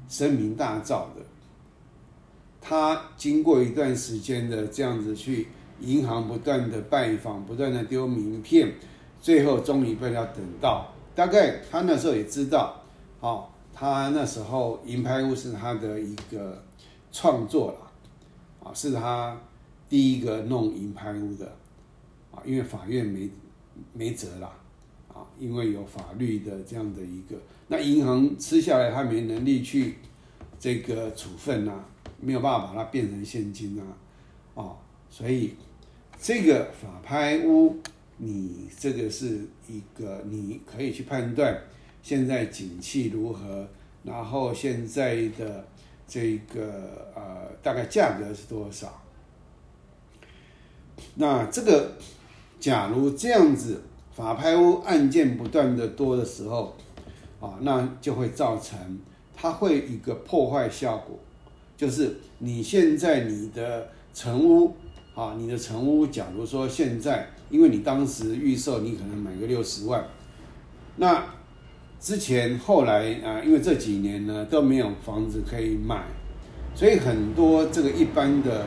[0.09, 1.24] 声名大噪的。
[2.61, 5.46] 他经过一段时间的这样子去
[5.80, 8.74] 银行不断的拜访，不断的丢名片，
[9.20, 10.92] 最后终于被他等到。
[11.14, 12.83] 大概他那时候也知道，
[13.20, 16.62] 哦，他那时候银拍屋是他的一个
[17.12, 19.38] 创作了，啊，是他
[19.88, 21.46] 第一个弄银拍屋的，
[22.30, 23.30] 啊，因为法院没。
[23.94, 24.52] 没辙了，
[25.09, 27.37] 啊，因为有法律的这样的一个，
[27.68, 29.96] 那银行吃下来，他没能力去
[30.59, 31.72] 这个处分呐，
[32.20, 33.85] 没有办法把它变成现金啊，
[34.52, 34.76] 哦，
[35.09, 35.54] 所以
[36.20, 37.78] 这个法拍屋，
[38.20, 41.61] 你这个是一个你可以去判断
[42.02, 43.66] 现在景气如何，
[44.04, 45.66] 然后现在的
[46.06, 49.02] 这个呃大概价格是多少，
[51.16, 51.92] 那这个。
[52.61, 53.80] 假如这样子
[54.14, 56.76] 法拍屋案件不断的多的时候，
[57.40, 59.00] 啊，那就会造成
[59.35, 61.18] 它会一个破坏效果，
[61.74, 64.74] 就是你现在你的成屋
[65.14, 70.02] 啊，你的成屋，假如说现在因为你当时预售你可能买个六十万，
[70.96, 71.22] 那
[72.00, 76.04] 之前后来啊，因为这几年呢都没有房子可以买，
[76.74, 78.64] 所以很多这个一般的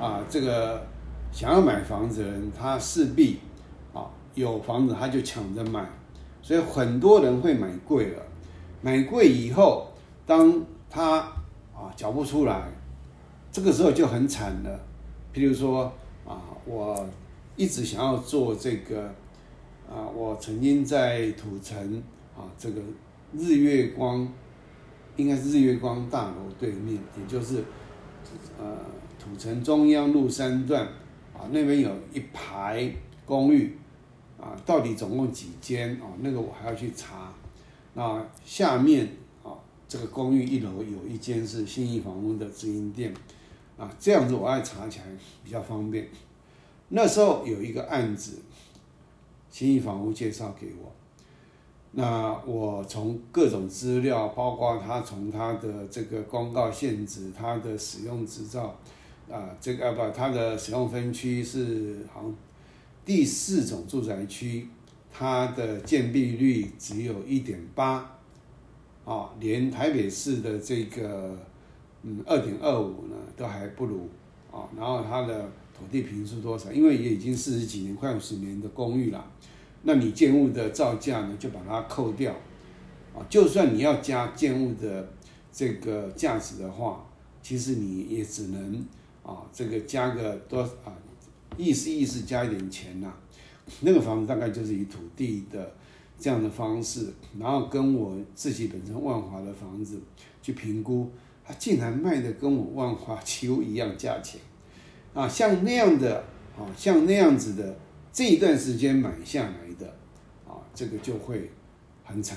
[0.00, 0.86] 啊这个。
[1.34, 3.40] 想要买房子的人，他势必
[3.92, 4.06] 啊
[4.36, 5.84] 有房子他就抢着买，
[6.40, 8.22] 所以很多人会买贵了。
[8.80, 9.88] 买贵以后，
[10.24, 11.16] 当他
[11.74, 12.70] 啊缴不出来，
[13.50, 14.80] 这个时候就很惨了。
[15.34, 15.92] 譬如说
[16.24, 17.04] 啊，我
[17.56, 19.06] 一直想要做这个
[19.88, 22.02] 啊，我曾经在土城
[22.36, 22.80] 啊这个
[23.32, 24.26] 日月光，
[25.16, 27.62] 应该是日月光大楼对面，也就是
[28.58, 28.76] 呃
[29.18, 30.84] 土城中央路三段
[31.32, 32.90] 啊那边有一排
[33.24, 33.76] 公寓
[34.40, 36.10] 啊，到底总共几间啊？
[36.20, 37.32] 那个我还要去查。
[37.94, 39.08] 那下面
[39.44, 39.52] 啊，
[39.86, 43.14] 这个公寓一楼有一间是信义房屋的直营店，
[43.78, 45.06] 啊，这样子我爱查起来
[45.44, 46.08] 比较方便。
[46.88, 48.42] 那时候有一个案子，
[49.50, 50.92] 新义房屋介绍给我，
[51.92, 58.76] 那我从各种资料，包括他从他的这个公告限制，他的使用执照，
[59.30, 62.34] 啊，这个啊不，他的使用分区是好像
[63.04, 64.68] 第四种住宅区。
[65.16, 68.18] 它的建蔽率只有一点八，
[69.04, 71.38] 啊，连台北市的这个
[72.02, 74.08] 嗯二点二五呢都还不如
[74.50, 74.68] 啊。
[74.76, 76.72] 然后它的土地平数多少？
[76.72, 79.30] 因为也已经四十几年、快五十年的公寓了，
[79.82, 82.32] 那你建物的造价呢就把它扣掉
[83.14, 83.26] 啊。
[83.28, 85.12] 就算你要加建物的
[85.52, 87.04] 这个价值的话，
[87.42, 88.86] 其实你也只能
[89.22, 90.92] 啊这个加个多啊
[91.56, 93.12] 意思意思加一点钱呐。
[93.80, 95.74] 那个房子大概就是以土地的
[96.18, 99.98] 这样的方式，然后跟我自己本身万华的房子
[100.42, 101.10] 去评估，
[101.42, 104.38] 它竟然卖的跟我万华 几乎一样价钱，
[105.14, 106.18] 啊，像那样的，
[106.58, 107.76] 啊，像那样子的
[108.12, 109.86] 这一段时间买下来的，
[110.46, 111.50] 啊，这个就会
[112.04, 112.36] 很惨，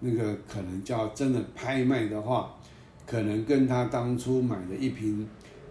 [0.00, 2.58] 那个可能叫真的拍卖的话，
[3.06, 5.28] 可能跟他当初买的一瓶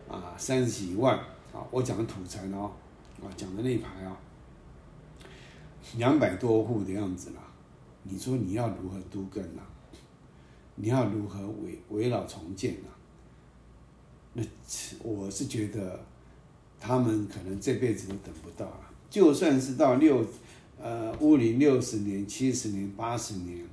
[0.07, 1.17] 啊三十几万，
[1.51, 2.71] 啊，我讲的土产哦，
[3.21, 4.15] 啊，讲的那一排啊。
[5.97, 7.41] 两百多户的样子啦，
[8.03, 9.61] 你说你要如何都根呐？
[10.75, 12.89] 你要如何围围绕重建呐？
[14.33, 14.43] 那
[15.03, 16.03] 我是觉得
[16.79, 18.91] 他们可能这辈子都等不到了。
[19.09, 20.25] 就算是到六
[20.81, 23.65] 呃屋龄六十年、七十年、八十年，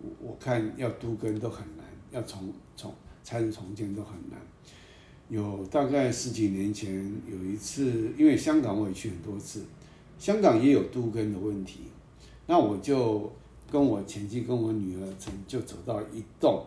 [0.00, 4.40] 我我看要都根都很难，要重重拆除重建都很难。
[5.28, 6.94] 有大概十几年前
[7.28, 9.64] 有一次，因为香港我也去很多次。
[10.18, 11.80] 香港也有都根的问题，
[12.46, 13.30] 那我就
[13.70, 16.64] 跟我前妻跟我女儿曾就走到一栋，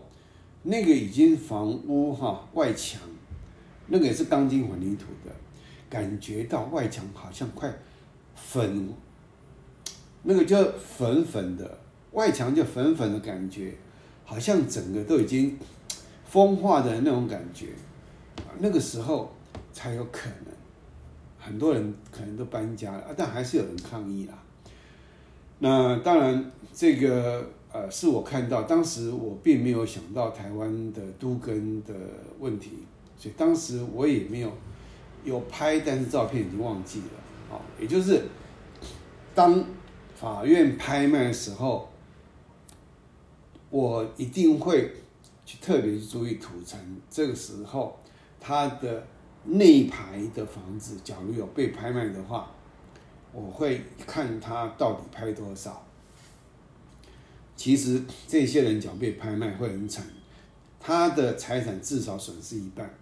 [0.63, 3.01] 那个已经房屋哈外墙，
[3.89, 5.31] 那个也是钢筋混凝土的，
[5.89, 7.71] 感觉到外墙好像快
[8.35, 8.89] 粉，
[10.23, 11.79] 那个叫粉粉的
[12.11, 13.73] 外墙就粉粉的感觉，
[14.23, 15.57] 好像整个都已经
[16.25, 17.67] 风化的那种感觉，
[18.59, 19.33] 那个时候
[19.73, 20.53] 才有可能。
[21.41, 24.33] 很多人可能都搬家了，但还是有人抗议啦。
[25.59, 31.93] 那当然，这个呃，是我看到，当时我并没有想到台湾的都根的
[32.39, 32.79] 问题，
[33.19, 34.51] 所以当时我也没有
[35.23, 37.61] 有拍，但是照片已经忘记了啊。
[37.79, 38.23] 也就是
[39.35, 39.63] 当
[40.15, 41.87] 法院拍卖的时候，
[43.69, 44.91] 我一定会
[45.45, 46.79] 去特别注意土城，
[47.11, 47.99] 这个时候
[48.39, 49.05] 它的。
[49.45, 52.51] 那一排的房子，假如有被拍卖的话，
[53.31, 55.81] 我会看他到底拍多少。
[57.55, 60.05] 其实这些人讲被拍卖会很惨，
[60.77, 62.93] 他的财产至少损失一半。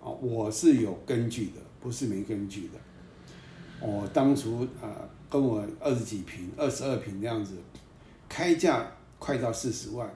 [0.00, 3.86] 啊，我是有根据的，不是没根据的。
[3.86, 7.54] 我当初啊，跟我二十几平、二十二平这样子，
[8.28, 10.08] 开价快到四十万，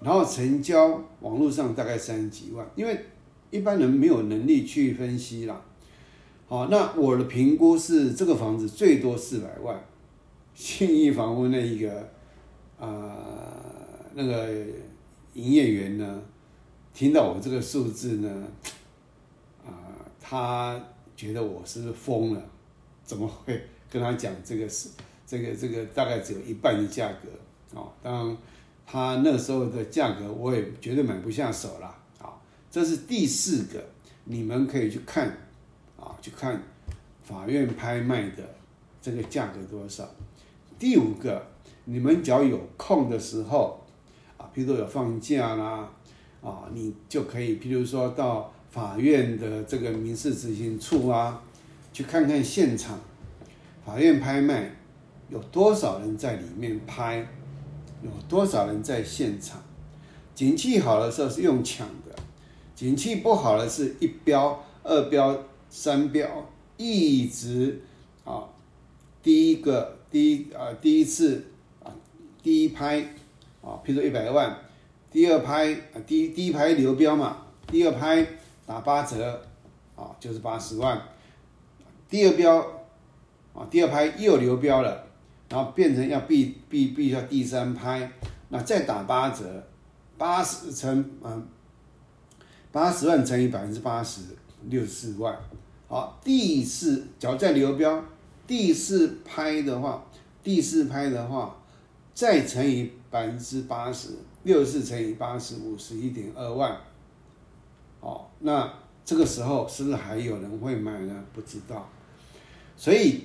[0.00, 3.04] 然后成交网络上大概三十几万，因为。
[3.50, 5.62] 一般人没有能力去分析啦。
[6.48, 9.80] 好，那我的评估是这个房子最多四百万，
[10.56, 12.10] 信义房屋那一个
[12.80, 13.16] 啊
[14.14, 14.48] 那个
[15.34, 16.20] 营业员呢，
[16.92, 18.44] 听到我这个数字呢，
[20.26, 20.80] 他
[21.14, 22.42] 觉得我是疯了，
[23.04, 24.88] 怎么会跟他讲这个是
[25.26, 27.84] 这个这个大概只有一半的价格啊？
[28.02, 28.36] 当然，
[28.86, 31.94] 他那时候的价格我也绝对买不下手了。
[32.70, 33.84] 这是第四个，
[34.24, 35.28] 你们可以去看，
[35.96, 36.60] 啊，去看
[37.22, 38.42] 法院拍卖的
[39.00, 40.08] 这个价格多少。
[40.76, 41.46] 第五个，
[41.84, 43.80] 你们只要有空的时候，
[44.36, 45.88] 啊，比如说有放假啦，
[46.42, 51.40] 啊，你就可以，譬如说到法院的这个民事执行处啊，
[51.92, 52.98] 去看看现场，
[53.86, 54.74] 法院拍卖
[55.30, 57.24] 有多少人在里面拍，
[58.02, 59.62] 有多少人在现场。
[60.34, 62.16] 景气好的时候是用抢的。
[62.74, 67.80] 景气不好的是一标、二标三标一直
[68.24, 68.42] 啊，
[69.22, 71.44] 第一个第一啊第一次
[71.84, 71.94] 啊
[72.42, 72.98] 第一拍
[73.62, 74.58] 啊，譬如一百万，
[75.12, 77.36] 第二拍啊第一第一拍流标嘛，
[77.68, 78.26] 第二拍
[78.66, 79.44] 打八折
[79.96, 81.00] 啊，就是八十万，
[82.08, 82.58] 第二标
[83.52, 85.06] 啊第二拍又流标了，
[85.48, 88.10] 然后变成要必必必须要第三拍，
[88.48, 89.66] 那再打八折，
[90.16, 91.46] 八十乘嗯
[92.72, 94.20] 八十万乘以百分之八十。
[94.70, 95.38] 六十四万，
[95.88, 98.02] 好，第四，假如再流标，
[98.46, 100.02] 第四拍的话，
[100.42, 101.54] 第四拍的话，
[102.14, 106.80] 再乘以百分之八十，六十四乘以八十，五十一点二万，
[108.46, 108.70] 那
[109.06, 111.24] 这个时候是不是还有人会买呢？
[111.32, 111.88] 不知道，
[112.76, 113.22] 所以，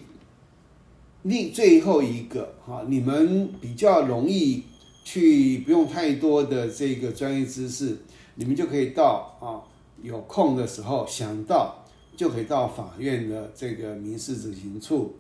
[1.23, 4.63] 另最后一个哈，你们比较容易
[5.03, 7.97] 去，不用太多的这个专业知识，
[8.35, 9.67] 你们就可以到啊。
[10.01, 11.83] 有空的时候想到
[12.15, 15.13] 就可以到法院的这个民事执行处，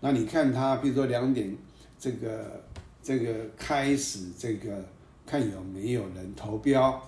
[0.00, 1.56] 那你看他，比如说两点，
[1.98, 2.62] 这个
[3.02, 4.84] 这个开始这个
[5.24, 7.02] 看有没有人投标，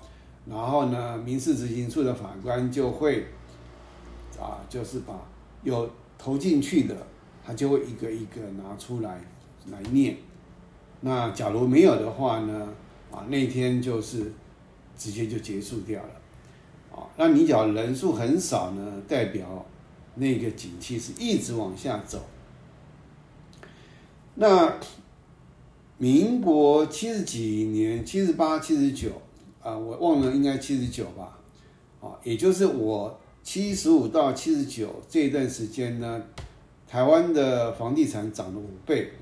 [0.51, 3.27] 然后呢，民事执行处的法官就会
[4.41, 5.15] 啊，就是把
[5.63, 6.97] 有投进去的，
[7.45, 9.21] 他就会一个一个拿出来
[9.71, 10.17] 来念。
[11.01, 12.69] 那假如没有的话呢，
[13.13, 14.33] 啊，那天就是
[14.97, 16.09] 直接就结束掉了。
[16.93, 19.67] 啊那你讲人数很少呢，代表
[20.15, 22.25] 那个景气是一直往下走。
[24.35, 24.73] 那
[25.99, 29.11] 民国七十几年，七十八、七十九
[29.69, 31.39] 啊，我忘了，应该七十九吧？
[32.01, 36.23] 啊，也就是我七十五到七十九这一段时间呢，
[36.87, 39.13] 台湾的房地产涨了五倍，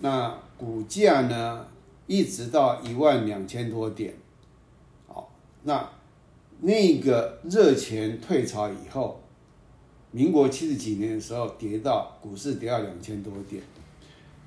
[0.00, 1.66] 那股价呢
[2.06, 4.14] 一直到一万两千多点。
[5.08, 5.32] 好，
[5.62, 5.88] 那。
[6.58, 9.20] 那个热钱退潮以后，
[10.10, 13.62] 民国七十几年的时候跌到股市跌到两千多点。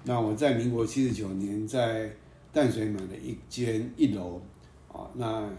[0.05, 2.11] 那我在民国七十九年在
[2.51, 4.41] 淡水买了一间一楼，
[4.89, 5.49] 啊，那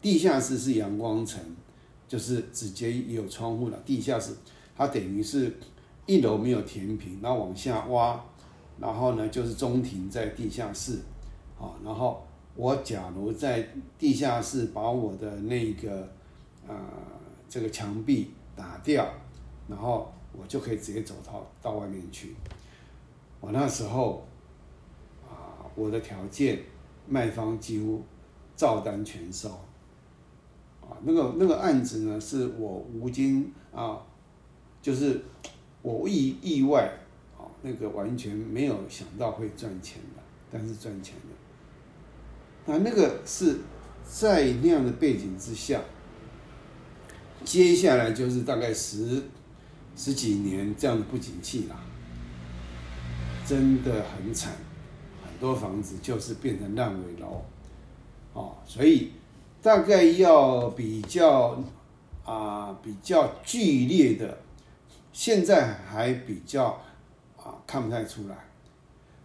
[0.00, 1.40] 地下室是阳光层，
[2.06, 4.32] 就是直接有窗户的地下室，
[4.76, 5.52] 它等于是
[6.06, 8.24] 一楼没有填平，然后往下挖，
[8.78, 11.00] 然后呢就是中庭在地下室，
[11.60, 12.22] 啊，然后。
[12.56, 13.64] 我假如在
[13.96, 16.08] 地下室把我的那个
[16.66, 16.74] 呃
[17.48, 19.08] 这个墙壁打掉，
[19.68, 22.34] 然后我就可以直接走到到外面去。
[23.40, 24.26] 我那时候
[25.24, 26.58] 啊，我的条件
[27.06, 28.02] 卖方几乎
[28.58, 29.50] 照单全收
[30.82, 30.98] 啊。
[31.04, 34.02] 那个那个案子呢，是我吴京啊，
[34.82, 35.22] 就是
[35.82, 36.90] 我意意外
[37.38, 41.36] 啊，那个完全没有想到会赚钱的，但是赚钱的。
[42.66, 43.60] 那那个是
[44.04, 45.80] 在那样的背景之下，
[47.44, 49.22] 接下来就是大概十
[49.96, 51.76] 十几年这样的不景气啦，
[53.46, 54.52] 真的很惨，
[55.24, 57.42] 很多房子就是变成烂尾楼，
[58.32, 59.12] 哦，所以
[59.62, 61.62] 大概要比较
[62.24, 64.38] 啊比较剧烈的，
[65.12, 66.80] 现在还比较
[67.36, 68.36] 啊看不太出来，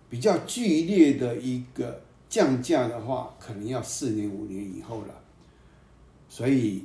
[0.10, 2.02] 比较剧烈的一个。
[2.34, 5.14] 降价的话，可能要四年五年以后了，
[6.28, 6.84] 所以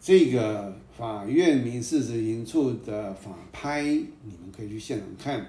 [0.00, 5.46] 这个法院民事执行处的法拍，你们可以去现场看，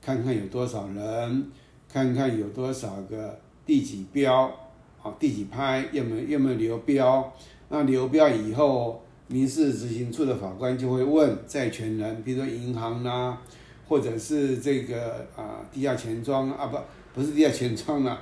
[0.00, 1.50] 看看有多少人，
[1.88, 4.63] 看看有多少个第几标，
[5.04, 7.32] 啊，第几拍，有没有有没有流标？
[7.68, 13.38] 那流标以后，民事执行处的法官就会问债权人，比如说银行啦，
[13.86, 16.78] 或者是这个啊地下钱庄啊，不
[17.14, 18.18] 不是地下钱庄啦。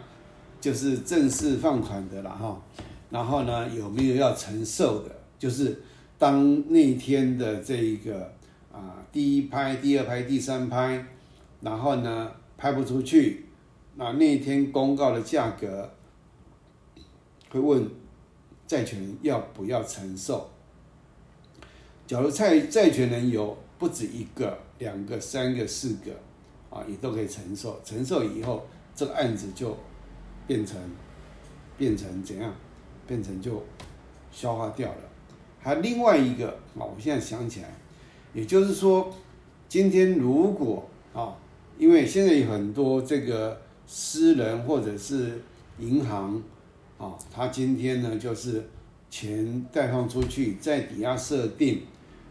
[0.60, 2.62] 就是正式放款的了哈，
[3.10, 5.10] 然后呢有没有要承受的？
[5.36, 5.82] 就是
[6.18, 8.32] 当那天的这一个
[8.72, 11.04] 啊第一拍、第二拍、第三拍，
[11.62, 13.46] 然后呢拍不出去，
[13.96, 15.90] 那那天公告的价格
[17.52, 17.88] 会问
[18.66, 20.50] 债权人要不要承受？
[22.06, 26.12] 假如债债权人有不止一个、两个、三个、四个
[26.68, 27.80] 啊，也都可以承受。
[27.84, 29.76] 承受以后，这个案子就。
[30.44, 30.76] 变成，
[31.78, 32.52] 变成怎样？
[33.06, 33.62] 变成就
[34.32, 34.98] 消化掉了。
[35.60, 37.72] 还另外一个啊，我现在想起来，
[38.34, 39.14] 也就是说，
[39.68, 40.84] 今天如果
[41.14, 41.36] 啊，
[41.78, 45.40] 因为现在有很多这个私人或者是
[45.78, 46.42] 银行
[47.02, 48.64] 啊，他今天呢就是
[49.10, 51.82] 钱贷放出去，在抵押设定，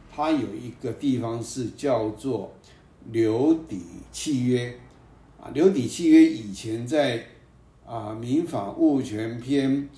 [0.10, 2.54] 它有一个地方是叫做
[3.12, 4.74] 留抵契约
[5.42, 7.26] 啊，留抵契约以前在。
[7.84, 9.90] 啊，民法物权篇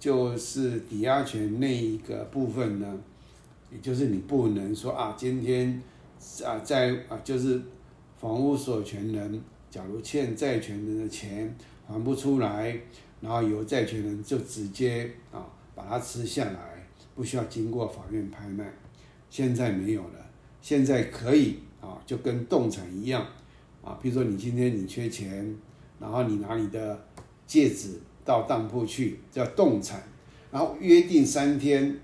[0.00, 2.98] 就是抵押权那一个部分呢，
[3.70, 5.80] 也就是你不能说啊，今天
[6.44, 7.62] 啊在啊就是
[8.18, 11.54] 房屋所有权人，假如欠债权人的钱
[11.86, 12.76] 还不出来，
[13.26, 18.72] 然后由债权人就直接啊把它吃下来，不需要经过法院拍卖。
[19.28, 20.30] 现在没有了，
[20.62, 23.26] 现在可以啊，就跟动产一样
[23.82, 25.52] 啊，比如说你今天你缺钱，
[25.98, 27.04] 然后你拿你的
[27.48, 30.00] 戒指到当铺去，叫动产，
[30.52, 31.98] 然后约定三天，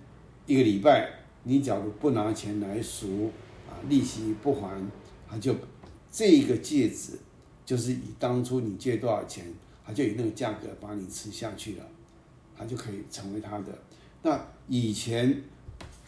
[0.47, 1.09] 一个礼拜，
[1.45, 3.31] 你假如不拿钱来赎
[3.70, 4.68] 啊，利息不还，
[5.31, 5.55] 他就
[6.11, 7.12] 这个戒指
[7.64, 9.47] 就是以当初你借多少钱，
[9.87, 11.85] 他就以那个价格把你吃下去了，
[12.57, 13.66] 他就可以成为他的。
[14.22, 15.43] 那以前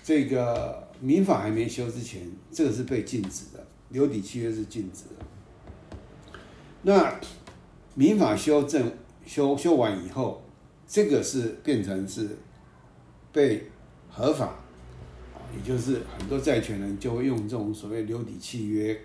[0.03, 0.83] 这个。
[1.01, 6.37] 民法还没修之前，这个是被禁止的，留底契约是禁止的。
[6.83, 7.21] 那
[7.95, 8.91] 民法修正
[9.27, 10.43] 修修完以后，
[10.87, 12.39] 这个是变成是
[13.33, 13.69] 被
[14.09, 14.55] 合法，
[15.55, 18.99] 也就是很多债权人就会用这种所谓留底契约。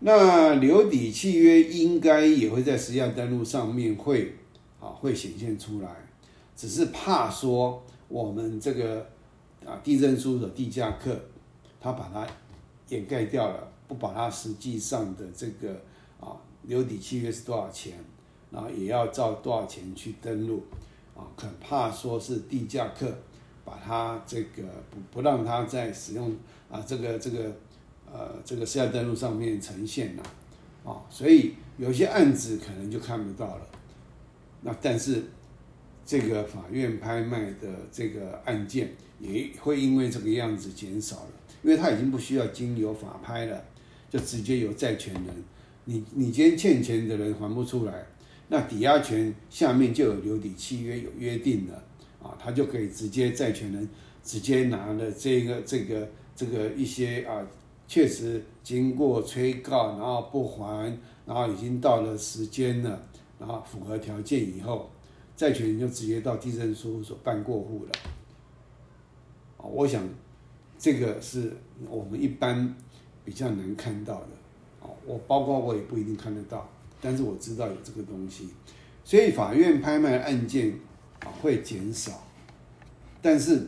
[0.00, 4.34] 那留抵契约应该也会在实价登录上面会
[4.80, 5.88] 啊会显现出来，
[6.56, 9.06] 只是怕说我们这个。
[9.66, 11.18] 啊，地震书的地价课，
[11.80, 12.26] 他把它
[12.90, 15.72] 掩盖掉了，不把它实际上的这个
[16.20, 17.94] 啊留底契约是多少钱，
[18.50, 20.62] 然后也要照多少钱去登录，
[21.16, 23.10] 啊，很怕说是地价课
[23.64, 26.36] 把它这个不不让它在使用
[26.70, 27.50] 啊这个这个
[28.14, 30.22] 呃这个私下登录上面呈现了，
[30.84, 33.66] 啊，所以有些案子可能就看不到了，
[34.62, 35.24] 那但是。
[36.06, 41.30] 这个法院拍卖的这个案件也会因为这个样子减少了，
[41.62, 43.64] 因为他已经不需要经由法拍了，
[44.10, 45.24] 就直接由债权人，
[45.86, 48.04] 你你今天欠钱的人还不出来，
[48.48, 51.72] 那抵押权下面就有留抵契约有约定的
[52.22, 53.88] 啊，他就可以直接债权人
[54.22, 56.06] 直接拿了这个这个
[56.36, 57.40] 这个一些啊，
[57.86, 63.02] 确实经过催告然后不还，然后已经到了时间了，
[63.38, 64.90] 然后符合条件以后。
[65.36, 67.92] 债权人就直接到地震事务所办过户了，
[69.58, 70.00] 我想
[70.78, 71.52] 这个是
[71.90, 72.72] 我们一般
[73.24, 76.64] 比较难看到的，啊，我包括我也不一定看得到，
[77.00, 78.48] 但是我知道有这个东西，
[79.02, 80.72] 所以法院拍卖案件
[81.18, 82.12] 啊会减少，
[83.20, 83.66] 但是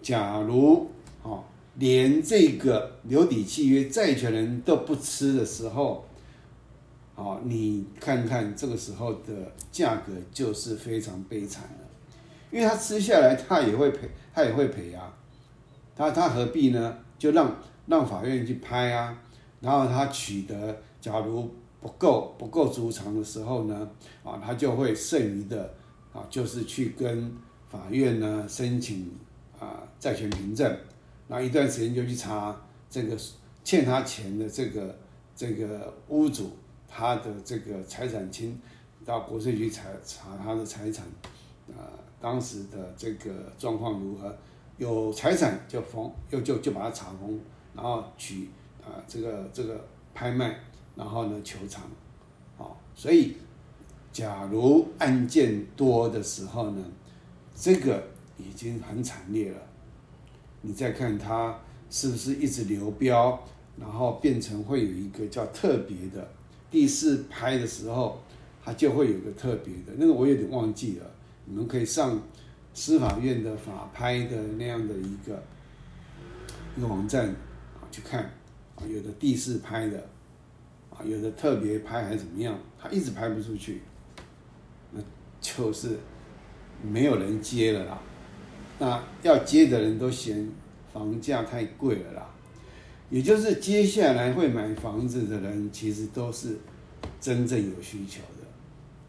[0.00, 0.88] 假如
[1.24, 1.42] 啊
[1.78, 6.04] 连这个留抵契约债权人都不吃的时候。
[7.14, 15.12] 好，你看看这个时候的价格就是非常悲惨的，因为他吃下来他也会赔，他也会赔啊，
[15.96, 16.96] 他他何必呢？
[17.18, 17.56] 就让
[17.86, 19.20] 让法院去拍啊，
[19.60, 23.90] 然后他取得假如不够不够足偿的时候呢，
[24.22, 25.74] 啊，他就会剩余的
[26.12, 27.36] 啊，就是去跟
[27.68, 29.10] 法院呢申请
[29.58, 30.72] 啊债权凭证，
[31.28, 32.60] 那一段时间就去查
[32.90, 33.16] 这个
[33.62, 34.98] 欠他钱的这个
[35.36, 36.50] 这个屋主。
[36.90, 38.58] 他的这个财产清
[39.04, 41.04] 到国税局查查他的财产，
[41.68, 44.34] 啊，当时的这个状况如何？
[44.78, 47.38] 有财产就封，又就就把它查封，
[47.74, 48.48] 然后取
[48.82, 50.58] 啊这个这个拍卖，
[50.96, 51.84] 然后呢求偿，
[52.56, 52.64] 啊，
[52.94, 53.36] 所以
[54.10, 56.82] 假如案件多的时候呢，
[57.54, 58.02] 这个
[58.38, 59.58] 已经很惨烈了。
[60.62, 61.58] 你再看它
[61.90, 63.42] 是不是一直流标，
[63.78, 66.28] 然后变成会有一个叫特别的。
[66.70, 68.20] 第四拍的时候，
[68.64, 71.06] 它就会有个特别的，那个我有点忘记了。
[71.46, 72.20] 你们可以上
[72.74, 75.42] 司法院的法拍的那样的一个
[76.76, 78.22] 一个网站啊去看
[78.76, 80.06] 啊，有的第四拍的
[80.90, 83.80] 啊，有的特别拍还是怎么样，它一直拍不出去，
[84.92, 85.00] 那
[85.40, 85.96] 就是
[86.82, 87.98] 没有人接了啦。
[88.78, 90.48] 那要接的人都嫌
[90.92, 92.30] 房价太贵了啦。
[93.10, 96.58] 也就是接下来会买房子的人，其实都是
[97.20, 98.46] 真正有需求的，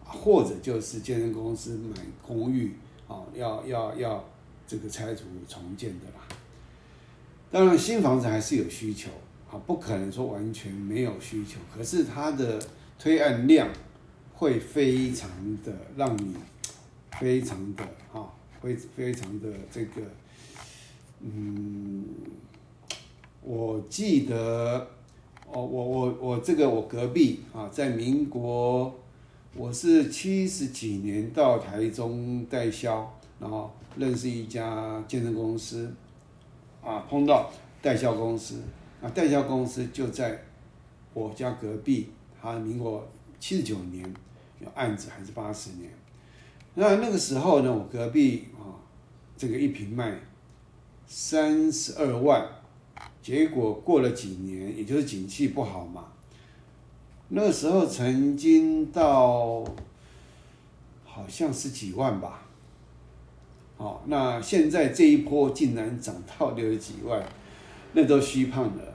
[0.05, 2.74] 或者就是建设公司买公寓
[3.07, 4.24] 啊，要要要
[4.65, 6.36] 这个拆除重建的啦。
[7.51, 9.09] 当然，新房子还是有需求
[9.51, 11.59] 啊，不可能说完全没有需求。
[11.76, 12.57] 可是它的
[12.97, 13.67] 推案量
[14.36, 15.30] 会非常
[15.65, 16.36] 的让你
[17.20, 18.29] 非常的啊，
[18.62, 20.01] 非非常的这个
[21.22, 22.05] 嗯。
[23.41, 24.86] 我记得，
[25.47, 28.93] 哦，我我我这个我隔壁啊，在民国，
[29.55, 35.89] 我是七十几年到台中代销，然后认识一家健身公司，
[36.84, 37.49] 啊，碰到
[37.82, 38.62] 代销公司，
[39.01, 40.43] 啊，代销公司就在
[41.14, 42.10] 我家隔壁，
[42.41, 43.07] 他民国
[43.39, 44.14] 七十九年
[44.60, 45.89] 有案子还是八十年，
[46.80, 48.72] 那那个时候呢，我隔壁啊，
[49.36, 50.18] 这个一瓶卖
[51.06, 52.48] 三十二万，
[53.22, 56.06] 结果过了几年，也就是景气不好嘛，
[57.28, 59.66] 那个时候曾经到
[61.04, 62.46] 好像是几万吧，
[63.76, 67.22] 哦，那现在这一波竟然涨到六十几万，
[67.92, 68.94] 那都虚胖了，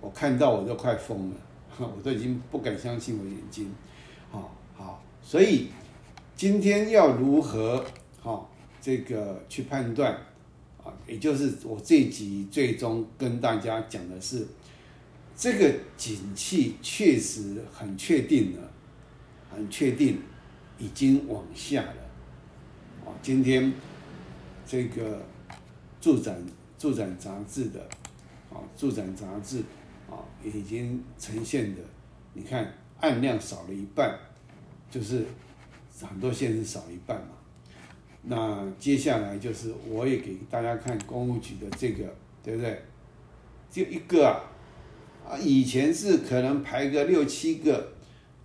[0.00, 1.36] 我看到我都快疯了，
[1.78, 3.70] 我都已经不敢相信我眼睛，
[4.30, 5.68] 好好，所以
[6.38, 7.84] 今天要如何
[8.20, 8.48] 好
[8.80, 10.12] 这个去判断
[10.84, 10.94] 啊？
[11.04, 14.46] 也就是我这集最终跟大家讲的是，
[15.36, 18.70] 这个景气确实很确定了，
[19.50, 20.20] 很确定
[20.78, 21.96] 已经往下了。
[23.04, 23.72] 啊，今天
[24.64, 25.20] 这个
[26.00, 26.40] 助展
[26.78, 27.80] 助展杂志的
[28.48, 29.58] 啊助展杂志
[30.08, 31.82] 啊已经呈现的，
[32.32, 34.16] 你看按量少了一半，
[34.88, 35.26] 就是
[36.06, 37.28] 很多县市少一半嘛。
[38.22, 42.04] 那接下来就是我也给大家看公务局的这个，
[42.42, 42.82] 对不对？
[43.70, 44.42] 就一个啊，
[45.26, 47.92] 啊，以前是可能排个六七个，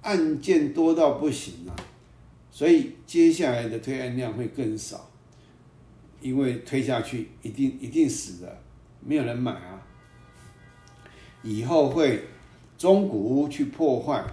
[0.02, 1.76] 案件多到不行啊，
[2.52, 5.10] 所以接下来的推案量会更少，
[6.22, 8.62] 因为推下去一定一定死的，
[9.02, 9.82] 没有人买啊。
[11.42, 12.24] 以后会
[12.78, 14.24] 中古屋去破坏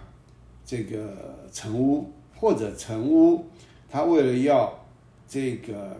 [0.64, 3.44] 这个成屋，或者成屋，
[3.90, 4.72] 他为了要
[5.28, 5.94] 这个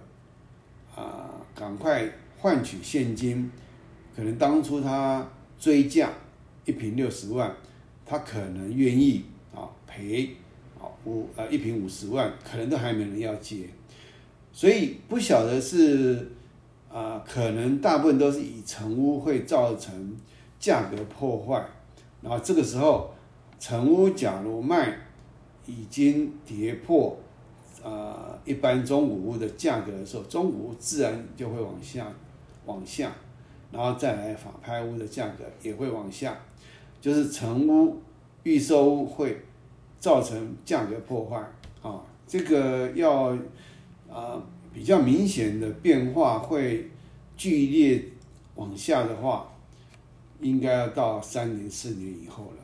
[0.97, 3.51] 啊，赶快换取现金，
[4.17, 5.29] 可能当初他
[5.59, 6.09] 追价
[6.65, 7.55] 一瓶六十万，
[8.07, 9.23] 他可能愿意
[9.55, 10.35] 啊赔
[10.81, 13.69] 啊五呃一瓶五十万，可能都还没人要接，
[14.51, 16.27] 所以不晓得是
[16.91, 20.17] 啊，可能大部分都是以成屋会造成
[20.59, 21.63] 价格破坏，
[22.23, 23.13] 然后这个时候
[23.59, 24.97] 成屋假如卖
[25.71, 27.17] 已经跌破。
[27.83, 32.13] 呃，一般中古屋的价格的时候，中古屋自然就会往下，
[32.67, 33.11] 往下，
[33.73, 36.37] 然后再来法拍屋的价格也会往下，
[37.01, 37.97] 就是成屋、
[38.43, 39.41] 预售屋会
[39.99, 41.39] 造成价格破坏
[41.81, 42.03] 啊。
[42.27, 43.35] 这个要
[44.13, 44.43] 啊
[44.75, 46.91] 比较明显的变化会
[47.39, 48.05] 剧烈
[48.57, 49.51] 往下的话，
[50.41, 52.60] 应该要到三年、四年以后了。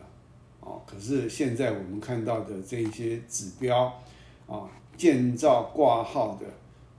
[0.86, 4.02] 可是现在我们看到的这些指标
[4.46, 4.70] 啊。
[4.96, 6.46] 建造挂号的，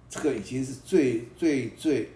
[0.08, 2.12] 这个已经是最最最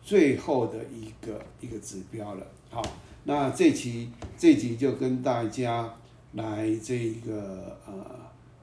[0.00, 2.46] 最后的一个一个指标了。
[2.70, 2.80] 好，
[3.24, 5.92] 那这期这集就跟大家
[6.34, 7.92] 来这一个呃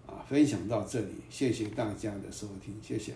[0.06, 3.14] 啊分享到这里，谢谢大家的收听，谢谢。